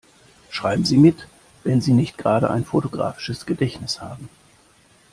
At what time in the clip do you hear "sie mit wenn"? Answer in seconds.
0.83-1.79